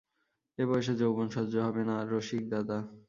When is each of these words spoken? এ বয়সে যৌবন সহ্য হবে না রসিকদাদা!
এ 0.57 0.63
বয়সে 0.69 0.93
যৌবন 1.01 1.27
সহ্য 1.35 1.53
হবে 1.67 1.81
না 1.89 1.95
রসিকদাদা! 2.11 2.77